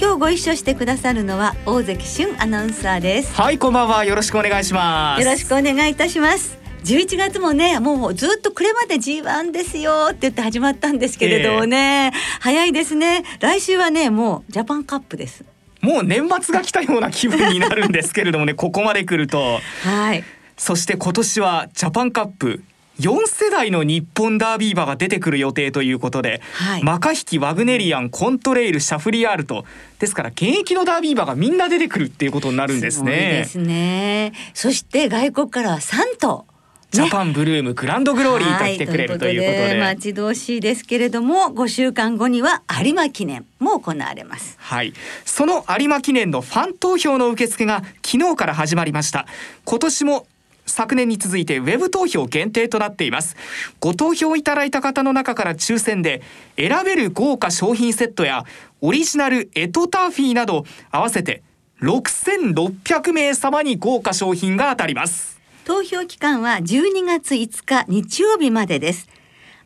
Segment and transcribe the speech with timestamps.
[0.00, 3.34] 今日ご一緒してくださるのは大関俊アナウンサーです。
[3.34, 4.04] はいこんばんは。
[4.04, 5.22] よろしくお願いします。
[5.24, 6.56] よろしくお願いいたします。
[6.84, 13.24] 11月もねもうずっとこれまで G1 ですよって言って始まったんですけれどもね、えー、早いですね。
[13.40, 15.44] 来週はねもうジャパンカップです。
[15.80, 19.58] もう年末が来たような気分になるんですけれどもね ここまで来ると。
[19.82, 20.22] はい。
[20.56, 22.62] そして今年はジャパンカップ
[23.00, 29.64] 4世代の日本ダービー馬が出てくる予定ということで、はい、マカヒキワグネリアンコントレイルシャフリヤールと
[29.98, 33.12] ですから現役のダービー馬がみんな出てくるっていうことになるんですね。
[33.12, 34.32] ですね。
[34.52, 36.46] そして外国からは3頭
[36.90, 44.56] ジャパンブルームグランドグローリーと来てくれるということで,、待ち遠しいですけれども5週間後には有馬記念も行われます。
[44.58, 44.94] はい。
[45.24, 49.26] その有馬記念のファン投票の受付が昨日から始まりました。
[49.64, 50.26] 今年も
[50.68, 53.36] 昨年に続いてウェブ投票限定となっています。
[53.80, 56.22] ご投票いただいた方の中から抽選で
[56.56, 58.44] 選べる豪華商品セットや
[58.80, 61.42] オリジナルエトターフィーなど合わせて
[61.80, 65.40] 6600名様に豪華商品が当たります。
[65.64, 69.08] 投票期間は12月5日日曜日までです。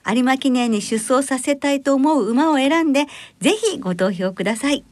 [0.05, 3.06] 有馬記念に出走させたいと思う馬を選んで
[3.41, 4.84] ぜひご投票ください。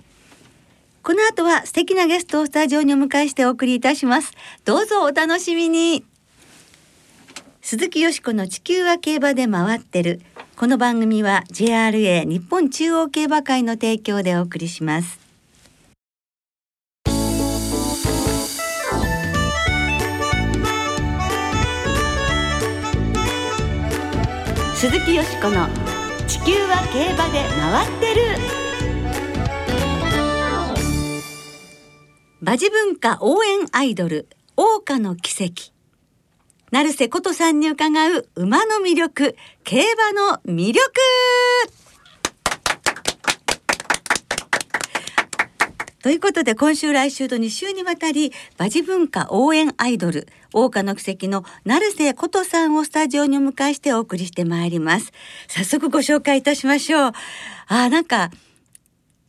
[1.03, 4.33] この後は素敵なゲストをスタジオにお迎えしてお送りいたします。
[4.65, 6.05] どうぞお楽しみに。
[7.63, 10.21] 鈴木よしこの地球は競馬で回ってる。
[10.57, 15.19] この番組は JRA 日本中央競馬会の提供でお送りします。
[24.75, 25.67] 鈴木よしこの
[26.27, 28.70] 地球は競馬で回ってる。
[32.43, 35.73] 馬事文化応援アイドル桜花の奇跡。
[36.71, 39.83] 成瀬琴さんに伺う馬の魅力競
[40.15, 40.81] 馬の魅力。
[46.03, 55.13] ということで今週来週と2週にわたり馬事文化応援アイドル桜花の奇跡の成瀬琴さんをスタジオにお迎えしてお送りしてまいります。
[55.47, 57.13] 早速ご紹介いたしましょう。
[57.67, 58.31] あなんか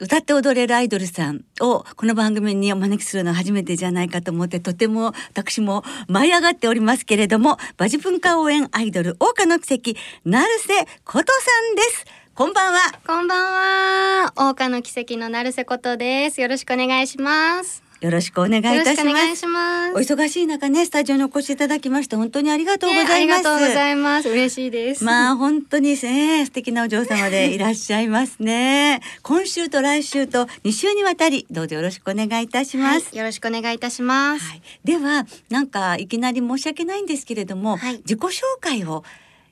[0.01, 9.93] 歌って踊れるアイドルさんをこの番組にお招きするのは初めてじゃないかと思ってとても私も舞い上がっておりますけれども馬事文化応援アイドル桜花の奇跡
[10.25, 12.05] 成瀬琴さんです。
[12.33, 12.79] こんばんは。
[13.05, 14.33] こんばんは。
[14.35, 16.41] 桜花の奇跡の成瀬琴です。
[16.41, 17.90] よろしくお願いします。
[18.01, 19.93] よろしくお願いいたします。
[19.93, 24.29] お忙しい中ねスタジオにお越しいただきまして本当にありがとうございます、ね、ありがとうございます。
[24.29, 25.03] 嬉しいです。
[25.03, 29.01] まあ本当にね素敵なお嬢様で いらっしゃいますね。
[29.21, 39.03] 今週と来週と2週にわたりどうぞよろしくお願いいたします、はい、よろしくお願いいたします、はい、ではなんかいきなり申し訳ないんですけれども、はい、自己紹介を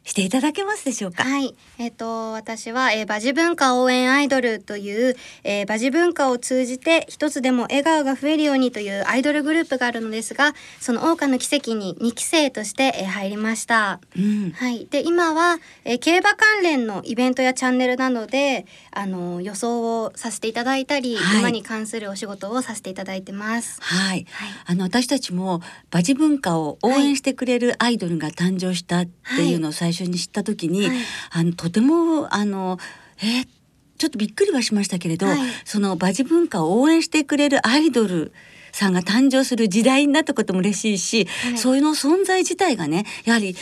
[0.03, 1.23] していただけますでしょうか？
[1.23, 13.99] はい、えっ、ー、と私は、えー、馬事文化応援アイドルという、えー、馬事文化を通じて一つでも笑顔が増えるようにというアイドルグループがあるのですが、その桜花の奇跡に2期生として、えー、入りました。
[14.17, 14.87] うん、はい。
[14.89, 23.79] で今は、えー、競馬関連のイベントやチャンネルなどであの予想をさせていただいたり、はい、馬に関するお仕事をさせていただいてます。
[23.81, 24.25] はい。
[24.31, 25.61] はい、あの私たちも
[25.91, 30.97] 馬事文化を応援してくれるアイドルが誕生したっていうのを最初初に知った時に、はい、
[31.31, 32.77] あのとてもあの
[33.21, 33.47] えー、
[33.97, 38.31] ちょっとびっくりはしましたけれど、はい、その馬事文化を応援してくれるアイドル
[38.71, 43.55] さんが誕生する時代になったことも嬉しいし、はい、そういうの存在自体がねやはり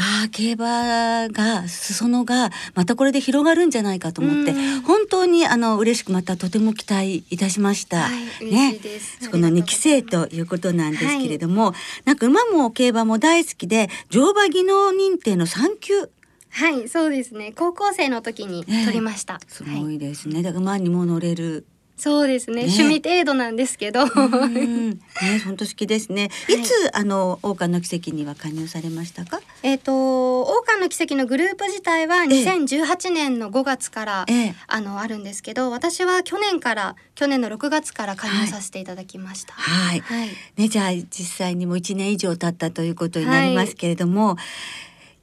[0.00, 4.52] ああ競馬が裾野がまたこれで広がるんじゃないかと思って
[4.86, 8.04] 本当にあの嬉しくまたとても期待いたしました。
[8.04, 8.10] は
[8.40, 8.78] い、ね、
[9.20, 11.74] そこの2期生ということなんですけれども、はい、
[12.06, 16.10] なんか馬も競馬も大好きで乗馬技能認定の3級。
[16.52, 17.52] はいそうですね。
[17.54, 21.66] 高校生の時に取りました、えー、すごいですね、だから馬にも乗れる
[22.00, 24.06] そうですね、ね、趣味程度なんですけど。
[24.06, 24.96] ね、
[25.44, 26.30] 本当好きですね。
[26.48, 29.40] いつ、はい、あの王冠の奇跡には加入されましたか？
[29.62, 39.52] えっ、ー、と王冠の奇跡のグループ自体は2018年の5月から、ええ、あのあるんですけど、私は去年から去年の6月から加入させていただきました。
[39.52, 40.00] はい。
[40.00, 44.36] はい、ねじゃあ実際にも1年以上経ったということになりますけれども、は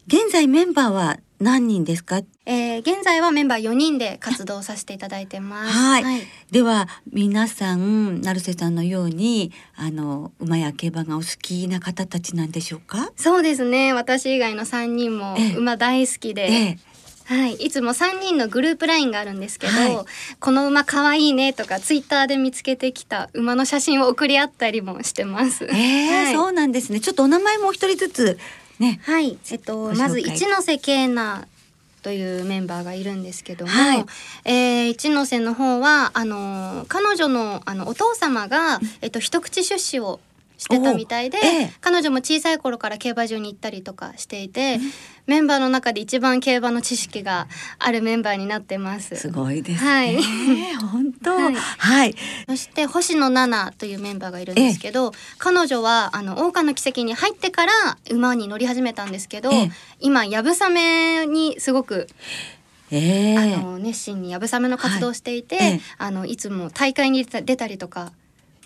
[0.08, 2.22] い、現在メンバーは何人ですか？
[2.46, 5.72] えー、現在はメンバー4人で活動させていただいてます。
[5.72, 6.22] はい。
[6.52, 13.12] では皆さん成瀬さんのようにあの馬や競馬がお好きな方たちなんでしょうか？
[13.16, 13.94] そうですね。
[13.94, 15.56] 私以外の3人もええ。
[15.56, 16.78] 馬大好きで、ええ。
[17.34, 19.98] はい、いつも3人のグループラインがあるんですけど、はい。
[20.40, 25.66] この馬可愛いねとかツイッターで見つけてきた馬の写真を送り合ったりもしてます。
[25.66, 26.34] ええはい。
[26.34, 27.02] そうなんですね。
[27.02, 28.40] ちょっとお名前もお一人ずつ
[28.80, 29.00] ね。
[29.04, 31.48] はい、えっとまず一ノ瀬慶奈
[32.04, 34.06] というメンバーがいるんですけども、はい。
[34.46, 40.20] えー一ノ瀬の方はあの彼女のあのお父様がえっと一口出資を
[40.58, 41.74] してたみたいで、おええ。
[41.82, 44.80] 彼女も小さい頃から競馬場に行ったりとかしていて、
[45.28, 47.48] メンバーの中で一番競馬の知識が
[47.80, 49.16] あるメンバーになってます。
[49.16, 50.18] すごいですね、はい。
[50.76, 51.36] 本当？
[51.36, 51.56] はい。
[51.56, 52.16] はい、
[52.48, 57.72] そして星野奈々というメンバーがいるんですけど、彼女はあの桜花の奇跡に入ってから
[58.10, 59.72] 馬に乗り始めたんですけど、ええ。
[60.00, 62.08] 今やぶさめにすごく、
[62.90, 63.38] ええ。
[63.38, 65.66] あの熱心にやぶさめの活動をしていて、はい。
[65.66, 65.82] ええ。
[65.98, 68.12] あのいつも大会に出たりとか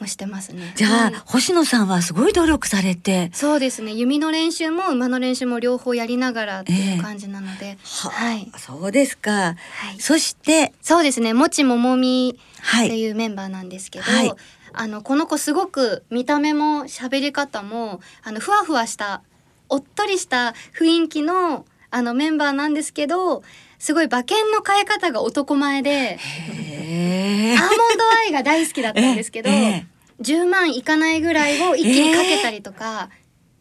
[0.01, 0.73] もしてますね。
[0.75, 3.29] じゃあ、うん星野さんはすごい努力されて。
[3.33, 3.93] そうですね。
[3.93, 8.51] 弓の練習も馬の練習も両方やりながらっていう感じなので、ははい。
[8.53, 9.55] あ、そうですか、は
[9.95, 9.99] い。
[9.99, 10.73] そして。
[10.81, 11.33] そうですね。
[11.33, 14.33] もちももみってはいいうメンバーなんですけど、はい。
[14.73, 19.21] あのこの子すごく見た目も喋り方もあのふわふわした
[19.67, 23.43] おっとりした雰囲気のあのメンバーなんですけど
[23.79, 29.90] すごい馬券の変え方が男前でアーモンドアイが大好きだったんですけど、 ええ
[30.21, 33.09] 10万いかないぐらいを一気にかけたりとか、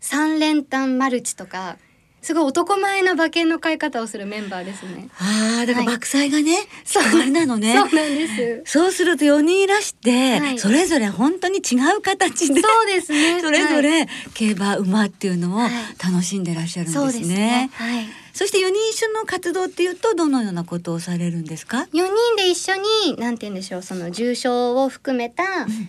[0.01, 1.77] 三連単マルチとか
[2.23, 5.09] すごい男前な馬券の買い方をするメンバーですね。
[5.19, 8.63] ああだからはい爆災がね、そうあれなのねそうなんです。
[8.67, 13.41] そうすると4人いらして、はいそれぞれ本当に違う形でそうですね。
[13.43, 15.71] それぞはいれ競馬馬っていうのをはい
[16.03, 17.11] 楽しんでらっしゃるんですね。
[17.11, 17.71] そうですね。
[17.73, 18.07] はい。
[18.41, 22.07] そして4人一緒の活動っていうとどのようなことをされるんですか？4人
[22.39, 25.45] で一緒に何て言うんでしょうその重賞を含めた、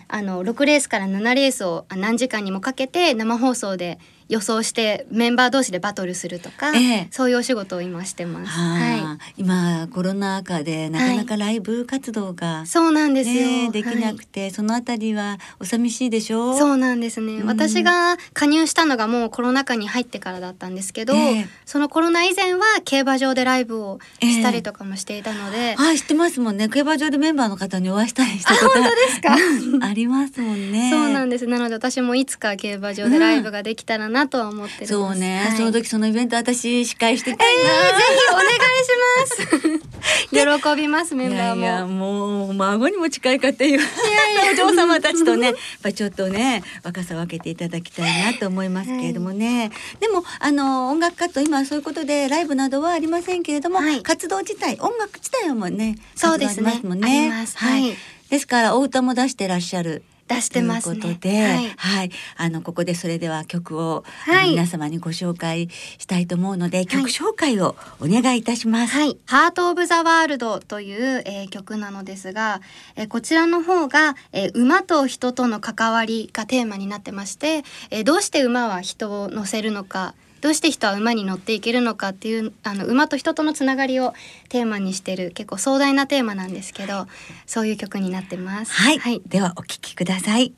[0.06, 3.98] あの6レースから7レースをあ何時間にもかけて生放送で
[4.32, 7.08] 予想してメンバー同士でバトルするとか、ええ。
[7.10, 8.50] そういうお仕事を今してます。
[8.50, 13.34] はあー今コロナ禍でなかなかライブ活動がい。、そうなんですよ。
[13.46, 16.50] ね、できなくて、そのあたりはお寂しいでしょ？
[16.50, 17.46] はいそうなんですね、うん。
[17.46, 21.46] 私が加入したのがもうコロナ禍に入ってからだったんですけど、ええ。
[21.66, 26.70] そのコロナ以前は競馬場でライブをしたりとかもしていたので、はい知ってますもんね。
[26.70, 29.34] 競馬場でメンバーの方にお会いしたりしたこと本当ですか。
[29.74, 30.90] う んありますもんね。
[30.90, 31.46] そうなんです。
[31.46, 35.56] なので私もいつか競馬場でライブができたらなとは思ってるそうね、はい。
[35.56, 37.68] その時そのイベント私司会してたいな、ぜ
[38.08, 39.92] ひお願いします。
[40.32, 41.60] 喜びますメンバーも。
[41.60, 43.80] いやいやもう孫にも近いかっていう。
[44.52, 49.70] お嬢様たちとねやっぱちょっとね若さを分けていただきたいなと思いますけれどもね、
[50.00, 54.02] でもあの音楽活動今はそういうことでライブなどはありませんけれども、はい。
[54.02, 56.64] 活動自体音楽自体はもうねそうですね。
[56.64, 56.86] 活動あります。
[56.86, 57.96] もんねはい。
[58.30, 60.02] ですからお歌も出してらっしゃる
[60.34, 61.00] 出してますね。
[61.00, 62.06] ということで、ははい。
[62.06, 64.50] い、あのここでそれでは曲を、はい。
[64.50, 65.68] 皆様にご紹介
[65.98, 68.94] したいと思うので、曲紹介をお願いいたします。
[68.94, 72.60] はい、ハートオブザワールドという、えー曲なのですが、
[72.96, 84.12] えーこちらの方が、えー馬と人との関わりがテーマになってまして、えーどうして馬は人を乗せるのか、どうして人は馬に乗っていけるのかっていうあの馬と人とのつながりを
[84.48, 87.06] テーマにしてる結構壮大なテーマなんですけど、
[87.46, 88.72] そういう曲になってます。
[88.72, 90.52] はい、はい、ではお聞きください。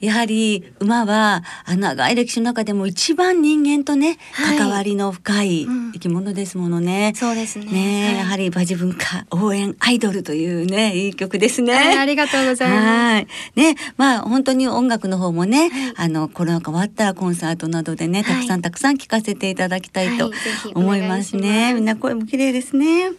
[0.00, 7.12] やはり馬はあの長い歴史の中でも一番人間とね、はい関わりの深いうん生き物ですものね。
[7.16, 7.64] そうですね。
[7.66, 11.74] ねえ、はいやはり馬事文化応援アイドルというねいい曲ですね。
[11.74, 12.86] はいありがとうございます。
[12.86, 13.26] はい。
[13.56, 20.30] ね、まあ本当に音楽の方もね、あのコロナ禍終わったらコンサートなどでね、たくさんたくさん聴かせていただきたいと
[20.74, 21.74] 思いますね。
[21.74, 23.10] みんな声も綺麗ですね。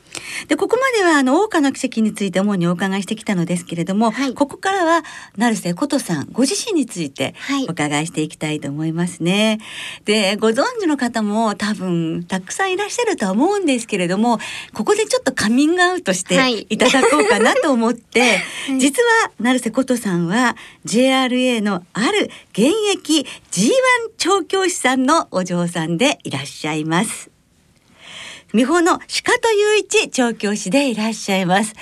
[0.47, 5.03] で、ここまではあの桜花の奇跡について主にお伺いしてきたのですけれども、はいここからは
[5.37, 9.59] 成瀬琴さんご自身についてはいお伺いしていきたいと思いますね。
[10.05, 14.39] で、ご存知の方も多分たくさんいらっしゃるとは思うんですけれども、
[14.73, 18.41] ここでちょっとカミングアウトしてはいいただこうかなと思って、 はい
[18.79, 23.71] 実は成瀬琴さんは JRA のある現役 G1
[24.17, 27.30] 調教師さんのお嬢さんでいらっしゃいます。
[28.53, 29.05] 美穂の鹿
[29.39, 31.73] 戸雄一調教師でいらっしゃいます。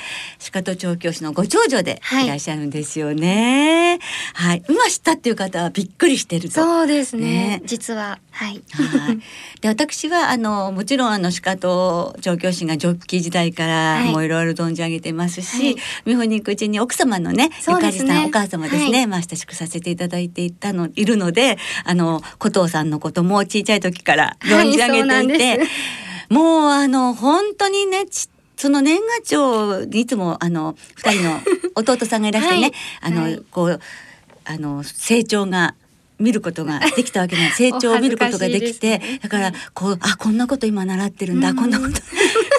[0.51, 3.99] 鹿戸調教師のご長女ではいいらっしゃるんですよね。
[4.35, 6.55] はい、今知ったっていう方はびっくりしてると。
[6.55, 8.61] そうですねね実ははい。
[8.71, 9.19] はい。
[9.61, 25.99] で私はあのもちろんあの鹿と調教師がジョッキー時代からはいもういろいろ存じ上げてますし、はい美穂に行くうちに奥様のねゆかりさんお母様ですね、はいまあ親しくさせていただいていたのいるのであの古藤さんのことも小さい時から存じ上げていて。
[26.29, 31.39] もうあの本当にねちその年賀状にいつもあの二人の
[31.75, 32.73] 弟さんがいらしてね、はい。
[33.01, 33.41] あの、はい。
[33.51, 33.79] こう
[34.43, 35.75] あの成長が
[36.19, 39.19] 見ることができたわけな成長を見ることができてね。
[39.23, 41.55] だからこうあこんなこと今習ってるんだ、うん。
[41.55, 41.93] こんなこと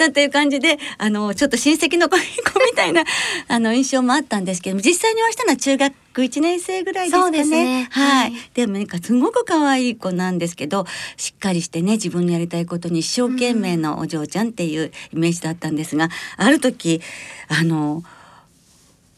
[0.00, 2.22] なんていう感じであのちょっと親戚の子 み
[2.74, 3.04] たいな
[3.48, 7.44] あの印象もあったんですけども実際にお会いしたのは中学1年生ぐらいですかね。
[7.44, 7.88] ね。
[7.90, 8.50] はい、はい。
[8.54, 10.86] でもなんかすごく可愛い子なんですけど
[11.18, 17.02] しっかりしてね自分のやりたいことに一生懸命のお嬢ちゃんっていうイメージだったんですが、ある時
[17.48, 18.02] あの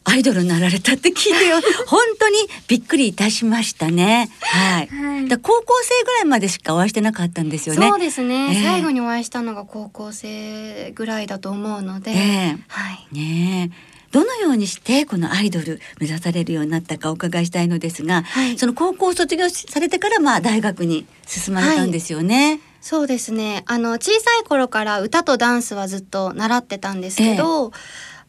[0.05, 1.61] アイドルになられたって聞いてよ。
[1.87, 2.37] 本当に
[2.69, 4.31] びっくりいたしましたね。
[4.41, 4.89] はい。
[4.89, 5.29] はい。
[5.29, 7.87] だ高校生ぐらいまでしかお会いしてなかったんですよね。
[7.87, 8.63] そうですね、ええ。
[8.63, 12.59] 最後にお会いしたのが高校生ぐらいだと思うので、ええ。
[12.69, 13.07] はい。
[13.13, 13.93] ねえ。
[14.13, 18.59] どのようにしてこのアイドル目指されるようになったかお伺いしたいのですが、はい。
[18.59, 22.61] その高校を卒業されてからまあ大学に進まれたんですよね。
[22.83, 23.63] そうですね。
[23.67, 27.73] あの小さい頃から歌とダンスはずっと習ってたんですけど、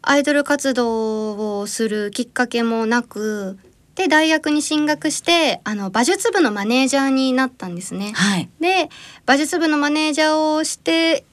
[0.05, 3.57] アイドル活動をするきっかけもなく
[3.95, 8.11] で大学に進学してあの馬術部のマネージャーになったんですね。
[8.13, 8.49] はい。
[8.59, 8.89] で
[9.25, 11.23] 馬術部のマネージャーをして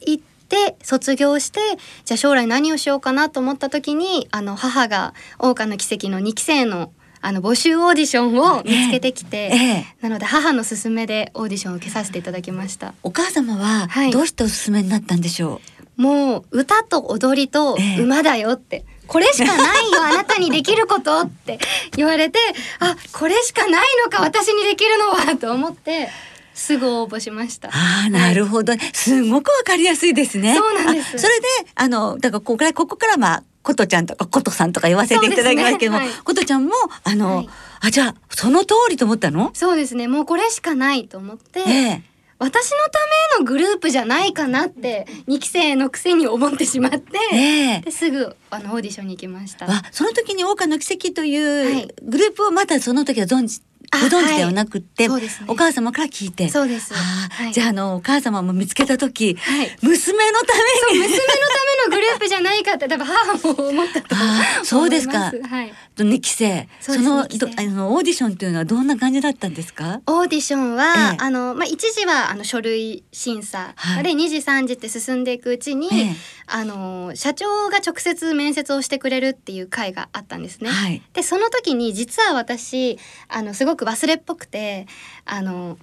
[0.00, 1.60] いって卒業して
[2.04, 6.92] じゃあ将来何をしようかなと思った時にあの母が「桜花の奇跡」の2期生の
[7.24, 12.94] あの募集オーディションを見つけてきて、ええなので母の勧めでオーディションを受けさせていただきました。
[13.04, 15.60] お母様ははいどうしておすすめになったんでしょ
[15.96, 18.02] もう歌と踊りとええ。
[18.02, 21.58] 馬だよって、これしかないよ あなたにできることって。
[21.96, 22.38] 言われて
[22.78, 26.08] あこれしかないのか私にできるのはと思って
[26.54, 27.68] すぐ応募しました。
[27.68, 30.54] ああなるほど、すごくわかりやすいですね。
[30.54, 31.16] そうなんです。
[31.16, 36.14] あそれであのだからここからここからまあことちゃんとかことさんとか言わせていただきますけども、ねはい。
[36.24, 36.72] ことちゃんも
[37.04, 37.48] あの、はい。
[37.80, 39.50] あじゃあその通りと思ったの？
[39.54, 40.08] そうですね。
[40.08, 42.02] もうこれしかないと思って、ええ
[42.42, 42.98] 私のた
[43.38, 49.66] めのグループじゃないかなって2期生のくせに思ってしまって、ええですぐあのオーディションに行きました。
[49.70, 55.22] あその時に「桜花の奇跡」という、はいグループをまたその時は存じあご存知ではなくって、はい。
[55.22, 55.28] ね。
[55.48, 56.48] お母様から聞いて。
[56.48, 56.94] そうです。
[56.94, 57.52] はい。
[57.52, 59.76] じゃああのお母様も見つけた時、はい。
[59.82, 60.54] 娘のた
[60.92, 60.98] めに。
[61.00, 64.16] 娘のためのグループじゃないかって多分母も思ったと
[64.64, 65.18] そうですか。
[65.18, 65.30] は
[65.64, 65.74] い。
[65.96, 66.68] 2期生。
[66.80, 70.00] そのあのオーディションというのはどんな感じだったんですか？
[70.06, 71.16] オーディションは、ええ。
[71.20, 74.02] あのまあ一時はあの書類審査、はい。
[74.04, 76.16] で二次三次って進んでいくうちに、ええ。
[76.46, 80.70] あの社長が直接面接をしてくれるっていう会があったんですね。
[80.70, 81.02] はい。
[81.12, 84.86] でその時に実は私あのすごく忘れっぽくて
[85.24, 85.78] あの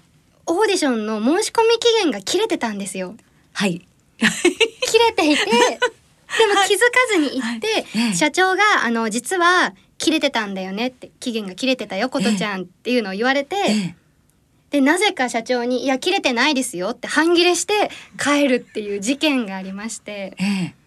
[0.45, 3.15] オーディションの申し込み期限が切れてたんですよ。
[3.53, 3.85] はい。
[4.17, 7.85] 切れていてでも気づかずに行って、はい。
[7.95, 8.15] ええ。
[8.15, 13.95] 社長があの実は切れてたんだよねって期限が切れてたよことちゃんっていうのを言われて、ええ。
[14.71, 17.89] でなぜか社長に「いや切れてないですよ」って半切れして
[18.19, 20.35] 帰るっていう事件がありまして。
[20.39, 20.78] ええ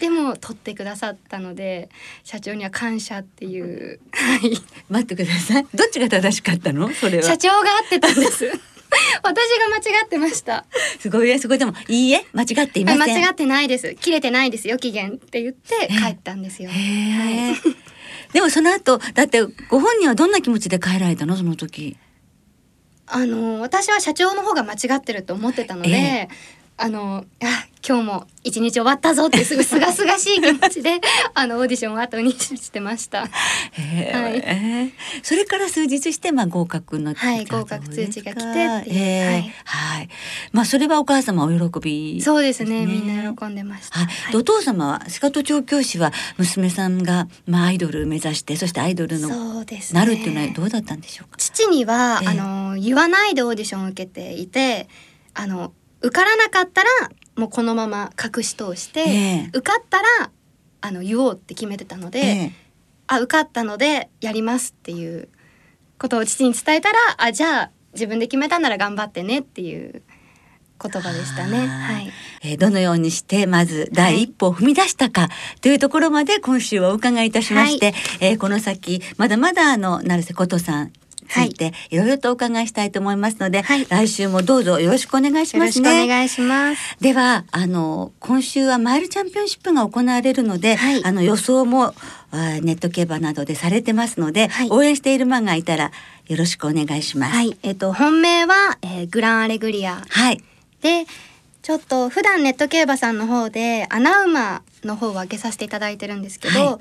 [0.00, 1.88] でも取ってくださったので
[2.24, 4.58] 社長には感謝っていう、はい、
[4.88, 5.66] 待ってください。
[5.74, 6.88] どっちが正しかったの？
[6.90, 7.24] それは。
[7.24, 8.50] 社長が合ってたんです。
[9.22, 10.66] 私が間違ってました。
[10.98, 12.26] すごいねそこでもいいえ？
[12.32, 13.00] 間違っていません？
[13.00, 13.94] 間違ってないです。
[13.94, 14.68] 切れてないです。
[14.68, 17.54] よ期限って言って帰ったんですよ、はい。
[18.32, 21.36] でもその後だってご本人はどんな気持ちで帰られたの？
[21.36, 21.96] その時。
[23.06, 26.28] あの私は社長の方が間違ってると思ってたので、え。
[26.76, 31.00] あのあ今日も一日終わったぞってすぐすがすがしい気持ちで
[31.34, 33.24] あのオーディションを後にしてました。
[33.24, 33.30] へ
[34.14, 34.34] えはい。
[34.36, 39.54] ええそれから数日してまあ合格のはい合格通知が来てってええはい。
[39.64, 40.08] はい。
[40.52, 42.86] まあそれはお母様お喜びそうですね。
[42.86, 43.98] みんな喜んでました。
[43.98, 44.32] はい、はい。
[44.32, 49.98] でお父様は鹿戸調教師は娘さんが、まあ、アイドルを目指してそしてアイドルのそうですね。
[49.98, 51.38] なるっていうのはどうだったんでしょうか？
[51.38, 52.28] 父には、ええ。
[52.28, 54.88] あの言わないでオーディションを受けていて
[55.34, 56.88] あの受からなかったら
[57.36, 59.04] もうこのまま隠し通して、え
[59.46, 59.48] え。
[59.48, 60.30] 受かったら
[60.80, 62.52] あの言おうって決めてたので、ええ。
[63.06, 65.28] あ受かったのでやりますっていう
[65.98, 70.02] ことを父に伝えたらあじゃあ自分で決めたなら頑張ってねっていう
[70.82, 71.66] 言葉でしたね。
[71.66, 72.12] はい、
[72.42, 75.28] えーどのようにしてまず第一歩を踏み出したか
[75.60, 80.92] というところまで今週はお伺いいたしまして、えーこの先まだまだあの成瀬琴さん
[81.32, 83.86] ついていろいろとお伺いしたいと思いますので、はい。
[83.86, 86.06] 来週もどうぞよろしくお願いしよろしくおますね。
[86.06, 86.96] 願いします。
[87.00, 91.04] ではあの今週はマイルチャンピオンシップが行われるので、はい。
[91.04, 91.94] あの予想も
[92.32, 94.70] ネット競馬などでされてますので、はい。
[94.70, 95.90] 応援している馬がいたら
[96.26, 97.34] よろしくお願いします。
[97.34, 100.02] はい、えっ、と本命は、えーグランアレグリア。
[100.08, 100.42] はい。
[100.82, 101.06] で
[101.62, 106.78] ちょっと普段ネット競馬さんの方で穴馬の方を開けさせていただいてるんですけど、はい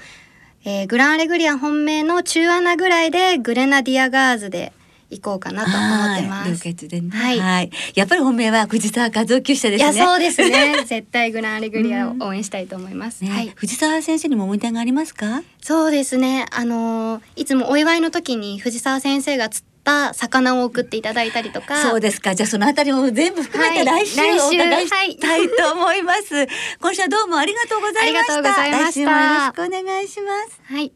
[0.63, 4.73] えーグランアレグリア本命の中穴ぐらいでグレナディアガーズで
[5.09, 5.77] 行こうかなと思
[6.13, 6.63] ってます。
[6.63, 6.75] はい
[7.11, 7.71] はいはい。
[7.95, 9.93] やっぱり本命は藤沢和夫厩舎ですね。
[9.93, 10.75] いやそうですね。
[10.87, 13.21] 絶対グランアレグリアを応援したいと思います。
[13.23, 13.51] ねはい。
[13.55, 15.43] 藤沢先生にも思い出がありますか？
[15.61, 16.45] そうですね。
[16.51, 21.81] あのーいつもお祝いの時に藤沢先生が釣った魚を送っていただいたりとか。
[21.81, 22.35] そうですか。
[22.35, 26.47] じゃあそのあたりも全部含めてはい来週お伺いしたいと思います。
[26.79, 28.33] 今週はどうもありがとうございました。
[28.33, 30.61] ありがとうございました来週もよろしくお願いします。
[30.63, 30.93] はい。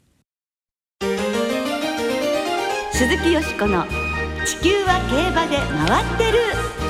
[2.93, 3.85] 鈴木よしこの
[4.45, 6.84] 地球は競馬で回ってる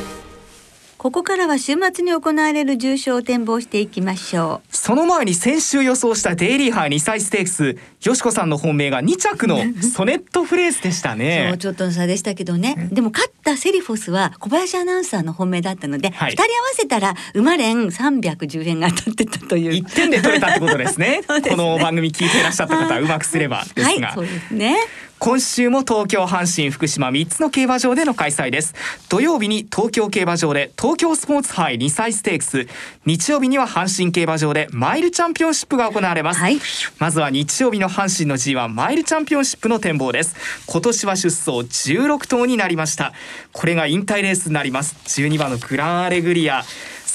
[1.06, 9.58] ここからは週末に行われる重賞を展望していきましょその前に先週予想したデイリーハー2歳ステークスよしこさんの本命が2着の
[9.94, 11.50] ソネットフレーズでしたう、ね。
[11.50, 12.90] そうちょっとの差でしたけどね。
[12.92, 16.32] でも勝ったセリフォスは小林アナウンサーの本命だったので、はい。
[16.32, 19.72] 二人合わせたら馬連310円が当たってたという。
[19.74, 21.22] 1点で取れたってことですね。
[21.42, 21.50] ね。
[21.50, 24.78] この番組聞いていらっしゃった方はうまくすればですが、はいそうですね
[25.18, 28.76] 今週も東京阪神福島3つの競馬場での開催です。
[29.10, 32.68] 土曜日に東京競馬場で東京スポーツ杯2歳ステークス。
[33.06, 36.60] 日曜日には阪神競馬場でマイルチャンピオンシップが行われます、はい。
[37.00, 40.36] まずは日曜日の阪神の G1 マイルチャンピオンシップの展望です。
[40.68, 43.14] 今年は出走16頭になりました。
[43.54, 44.96] これが引退レースになります。
[45.06, 46.64] 12番のグランアレグリア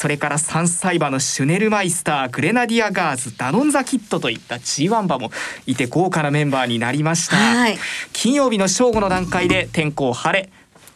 [0.00, 5.30] それから3歳馬のシュネルマイスターグレナディアガーズダノンザキットといった G1 馬も
[5.66, 7.76] いて豪華なメンバーになりました、はい。
[8.14, 10.48] 金曜日の正午の段階で天候晴れ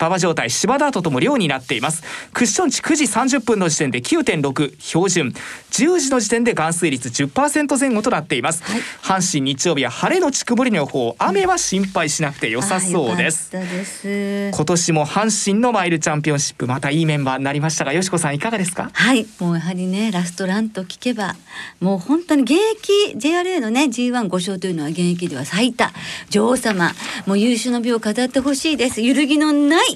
[0.05, 2.03] 馬場状態芝ダートとも量になっています。
[2.33, 5.33] クッション値9時30分の時点で9.6標準。
[5.71, 8.63] 10時の時点で含水率10%前後となっています、
[9.03, 13.51] 阪神日曜日は晴れのち曇りの予報雨は心配しなくて良さそうです。
[14.55, 18.91] 今年も阪神のマイルチャンピオンシップまたいいメンバーになりましたがよしこさんいかがですか？
[18.93, 21.35] はい、もうやはりねラストランと聞けば
[21.81, 25.91] もう本当に現役 JRA のね G15 勝というのは現役では最多
[26.31, 26.93] 女王様
[27.27, 29.01] もう優秀の美を飾ってほしいです。
[29.01, 29.94] 揺るぎのない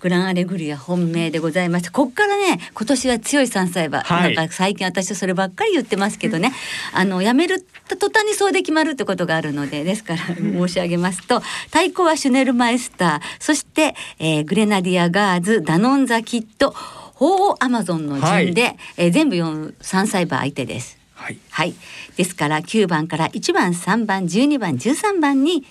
[0.00, 4.34] グランアレグリア本命でございましてこっからね今年は強い3歳馬、はい。
[4.34, 6.52] なんか最近私はそればっかり言ってますけどね、
[6.92, 13.42] あの辞める途端にそうで決まるってことがあるのでですから申し上げますと太鼓はシュネルマイスター。
[13.42, 20.98] そして、えーグレナディアガーズダノンザキット鳳凰アマゾンの陣で、えー全部4 3歳馬相手です。
[21.14, 21.38] はい。
[21.50, 21.74] はい。
[22.16, 25.64] ですから9番から1番、3番、12番、13番に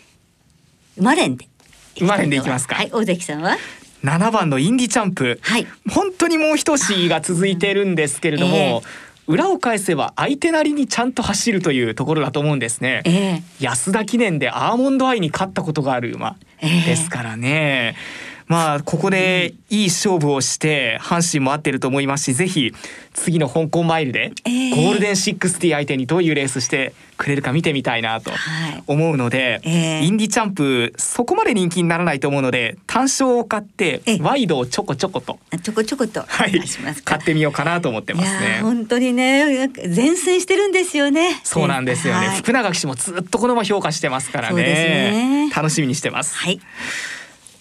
[0.98, 1.48] 馬連で。
[2.00, 3.58] 馬連でいきますかはい、大関さんは
[4.04, 5.68] ？7番のインディチャンプはい。
[5.90, 8.82] 本当にもう一押しが続いてるんですけれども、ええ
[9.28, 13.02] 裏を返せば相手なりにちゃんと走るというところだと思うんですね。
[13.06, 17.96] ええ安田記念でアーモンドアイに勝ったことがある馬ええですからね。
[18.52, 22.74] まあここでいい勝負をして阪神も合ってると思いますしぜひ
[23.14, 24.70] 次の香港マイルでええ。
[24.72, 28.84] ゴールデンシックスティ相手にどういうレースしてくれるか見てみたいなとはい。
[28.88, 30.04] 思うので、ええ。
[30.04, 34.20] インディチャンプそこまで人気にならないと思うので単勝を買ってええ。
[34.22, 36.62] ワイドをちょこちょこと、あちょこちょことはい。
[37.06, 38.60] 買ってみようかなと思っていますね。
[38.62, 41.40] 本当にね前線してるんですよね。
[41.44, 42.38] そうなんですよね、はい。
[42.38, 44.64] 福永騎手もずっとこの馬評価してますからね。
[44.64, 45.52] ね。
[45.56, 46.60] 楽しみにしてます、はい。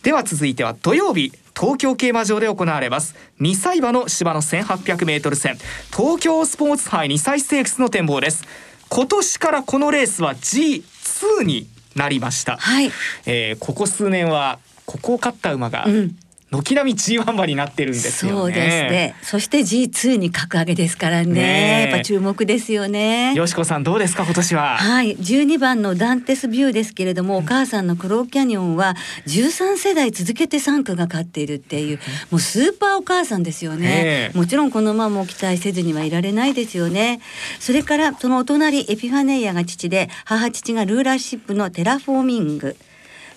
[0.02, 5.58] では続いては土曜日東京競馬場で行われます2歳馬の芝の 1800m 戦
[5.94, 8.44] 東京スポーツ杯2歳ステークスの展望です
[8.88, 12.90] 今年からこのレースは G2 になりました、はい。
[13.26, 16.16] えーここ数年はここを勝った馬がうん。
[16.50, 19.14] 軒並み G1 馬になってるんですよねそうですね。
[19.22, 21.32] そして G2 に格上げですからね。
[21.32, 23.34] ねえやっぱ注目ですよね。
[23.34, 24.76] よしこさんどうですか今年は？
[24.78, 37.20] はい、12番のダンテスビューですけれども、お母さんのクローキャニオンは13世代続けて産駒が勝っているっていう、もうスーパーお母さんですよねもちろんこの馬も期待せずにはいられないですよね。
[37.60, 42.76] それからそのお隣エピファネイアが父で、母父がルーラーシップのテラフォーミング。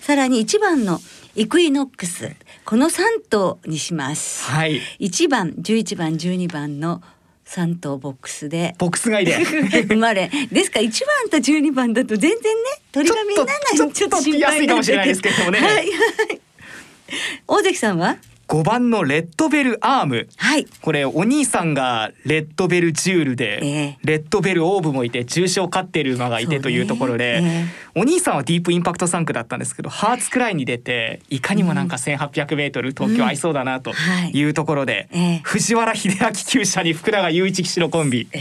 [0.00, 1.00] さらに1番の
[1.36, 2.30] イクイノックス。
[2.64, 4.44] この3頭にします。
[4.44, 4.80] はい。
[5.00, 7.02] 1番、11番、12番の
[7.46, 8.74] 3頭ボックスで。
[8.78, 9.36] ボックス外で。
[9.88, 10.30] 生まれ。
[10.52, 10.78] ですか？
[10.78, 12.40] ら1番と12番だと全然ね
[12.92, 15.58] 鳥がみんなないちょっとちょっと心配いかもしれないですけれどもね。
[15.60, 15.86] はいはい。
[17.48, 18.16] 大関さんは？
[18.54, 20.28] 5番のレッドベルアーム。
[20.36, 20.64] はい。
[20.80, 23.98] これお兄さんがレッドベルジュールで、ええ。
[24.04, 34.30] レッドベルオーブもいて重賞勝ってる馬がいてというところで、えお兄さんはディープインパクト3区だったんですけどハーツクライに出ていかにもなんか 1800m 東京合いそうだなとはい。
[34.30, 35.40] いうところで、ええ。
[35.42, 38.28] 藤原秀明厩舎に福永雄一騎手のコンビ。
[38.30, 38.38] え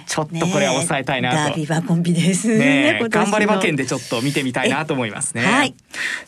[0.00, 0.02] え。
[0.06, 1.56] ちょっとこれは抑えたいなと。
[1.56, 1.66] ねえ。
[1.66, 5.42] ダーコンビですね頑張れ馬券でちょっと見てみたいなと思いますね。
[5.42, 5.74] えはい。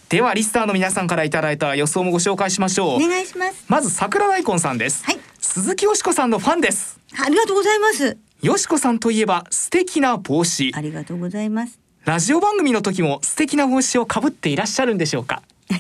[0.09, 3.10] ではリスターの皆さんからいただいた予想もご紹介しましょう。
[3.11, 3.65] お願いします。
[3.69, 5.19] まず桜大根さんです、はい。
[5.41, 7.01] 鈴木よしこさんのファンです。
[7.21, 8.17] ありがとうございます。
[8.41, 10.71] よしこさんといえば素敵な帽子。
[10.75, 11.79] ありがとうございます。
[12.05, 15.43] ラジオ番組の時も素敵な帽子をかぶっていらっしゃるんでしょうか？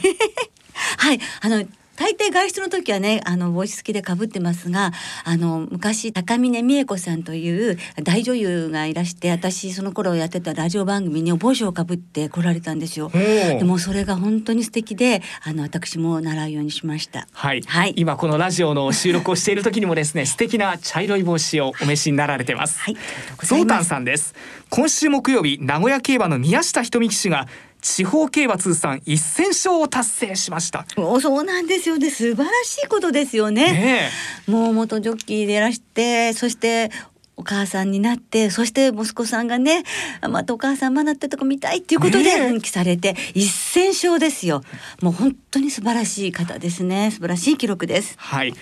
[0.98, 1.20] はい。
[1.40, 1.64] あの
[2.00, 4.92] 大抵外出の時はねあの帽子付きでかぶってますが
[5.24, 13.10] あの昔高峰美恵子さんという大女優がいらして私その頃やってたラジオ番組にお帽子をかぶって来られたんですよ。
[13.10, 17.28] でもそれが本当に素敵であの私も習うようにしました。
[17.32, 22.80] はい、はい今このラジオの収録をしている時にもですね素敵な茶色い帽子をお召しになられてます。
[22.80, 22.96] はい、
[23.44, 23.84] ゾウタン。
[23.90, 24.34] さんです
[24.70, 27.48] 今週木曜日名古屋競馬の宮下瞳騎手が
[27.80, 30.86] 地方競馬通算1000勝を達成しました。
[30.96, 31.96] おそうなんですよ。
[31.96, 33.72] ね素晴らしいことですよね。
[33.72, 34.10] ね
[34.46, 36.90] もう元ジョッキーでいらしてそして
[37.36, 39.84] お母さんになってそして息子さんがね
[40.28, 44.62] またお母さんまだってとこ見たいっていうことで奮起されて1,000勝ですよ。
[45.00, 47.10] もう本当に素晴らしい方ですね。
[47.10, 48.14] 素晴らしい記録です。
[48.18, 48.54] はい。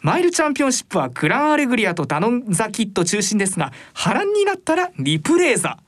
[0.00, 5.78] マイルチャンピオンシップはグランアレグリアとダノンザキッド中心ですが波乱になったらリプレーザ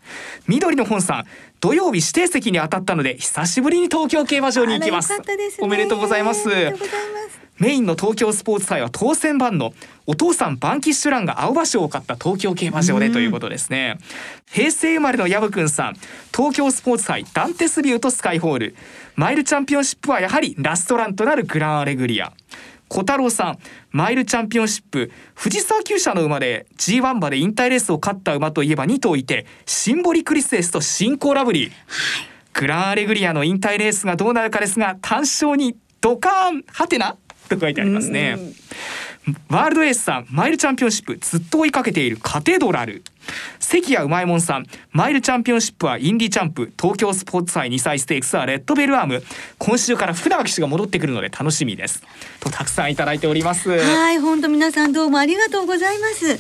[0.48, 1.26] 緑の本さん
[1.60, 5.16] 土曜日指定席に当たったので久しぶりに東京競馬場に行きます。
[5.18, 5.24] ね。
[5.60, 6.48] おめでとうございます。
[7.58, 9.74] メインの東京スポーツ祭は当選番の
[10.06, 13.98] お父さんバンキッシュランが青葉賞を買った東京競馬場でということですね、
[14.50, 15.96] 平成生まれのヤブくんさん
[16.34, 18.76] 東京スポーツ祭ダンテスビューとスカイホール。
[19.14, 22.32] マイルチャンピオンシップはやはりラストランとなるグランアレグリア
[22.90, 23.58] 小太郎さん
[23.92, 31.72] マイルチャンピオンシップ藤沢厩舎の馬で G1 馬で引退レースを勝った馬といえば2頭いてシンボリクリスエスと新興ラブリー、
[32.52, 37.16] グランアレグリアの引退レースがどうなるかですが単勝にドカーンハテナ
[37.48, 38.36] と書いてありますね。
[39.48, 43.04] ワールドエースさんマイルチャンピオンシップずっと追いかけているカテドラル
[43.58, 49.22] 関谷うまいもんさんマイルチャンピオンシップはインディチャンプ東京スポーツ祭2歳ステークスはレッドベルアーム。
[49.58, 52.02] 今週から福永騎手が戻ってくるので楽しみです。
[52.40, 53.70] とたくさんいただいております。
[53.70, 56.38] はい本当皆さんどうもありがとうございます。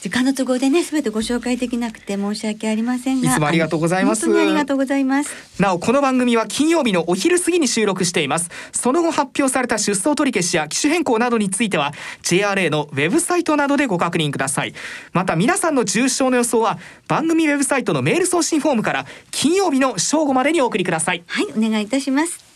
[0.00, 3.30] 時間の都合でね全てご紹介できなくて申し訳ありませんが。
[3.30, 4.26] いつもありがとうございます。
[4.26, 5.60] 本当にありがとうございます。
[5.60, 8.50] なおこの番組は金曜日のお昼過ぎに収録しています。
[8.72, 14.74] その後発表された出走取り消しや機種変更などについては JRA のウェブサイトなどでご確認ください。
[15.12, 21.24] また皆さんの重賞の予想は番組ウェブサイトのメール送信フォームから金曜日の正午までにお送りください。
[21.26, 22.47] はい、お願いいたします。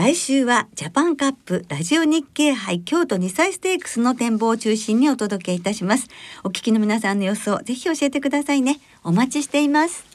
[0.00, 6.08] 来週はジャパンカップラジオ日経杯京都2歳ステークスの展望を中心にお届けいたします。
[6.42, 8.80] お聞きの皆さんの予想、ぜひ教えてくださいね。
[9.04, 10.06] お待ちしています。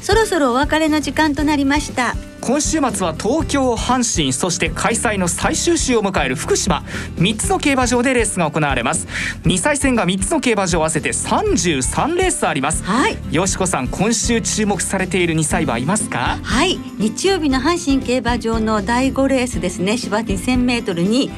[0.00, 2.14] そろそろお別れの時間となりました。
[2.40, 6.82] 今週末は東京阪神そして開催の最終週を迎える福島。
[7.16, 9.06] 3つの競馬場でレースが行われます。
[9.44, 12.82] 2歳戦が3つの競馬場合わせて33レースあります。
[12.84, 13.18] はい。
[13.30, 16.38] よしこさん今週注目されている2歳馬いますか？
[16.42, 19.98] はい、日曜日の阪神競馬場の第5レースですね。
[19.98, 21.30] 芝2000メートルに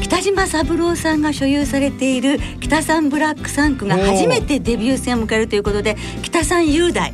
[0.00, 7.12] 北島三郎さんが所有されている北三ブラック3区が初めてデビュー戦を迎えるということで北三雄大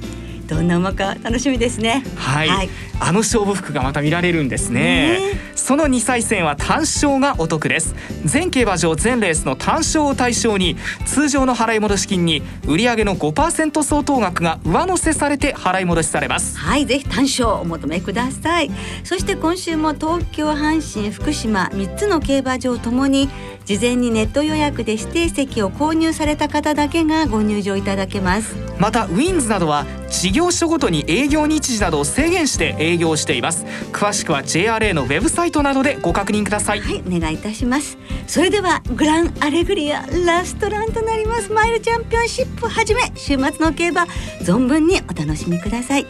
[0.50, 2.02] どんな馬か楽しみですね。
[2.16, 2.68] はい、はい。
[2.98, 5.20] あの勝負服がまた見られるんですね。
[5.20, 7.94] ねその2歳戦は単勝がお得です。
[8.24, 16.58] 全競馬場全レースの単勝を対象に通常の払い戻し金に売上の5%相当額が上乗せされて払い戻しされます。
[16.58, 18.72] はい、ぜひ単勝お求めください。
[19.04, 23.28] そして今週も東京、阪神、福島3つの競馬場ともに
[23.64, 28.56] 事前にネット予約で指定席を購入された方だけがご入場いただけます。
[28.78, 33.64] またウィンズなどは事業所ごとに営業日時などを制限して営業しています。
[33.92, 36.80] 詳しくは JRA のウェブサイトなどでご確認ください。
[36.80, 37.96] はい、お願いいたします。
[38.26, 41.50] それではグランアレグリアラストランとなります。
[41.52, 44.02] マイルチャンピオンシップをはじめ週末の競馬
[44.40, 46.06] 存分にお楽しみください。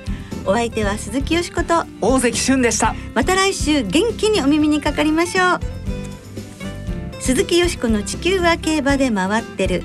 [0.46, 1.84] お相手は鈴木よしこと。
[2.00, 2.94] 大関俊でした。
[3.14, 5.60] また来週元気にお耳にかかりましょう。
[7.20, 9.84] 鈴木よしこの地球は競馬で回ってる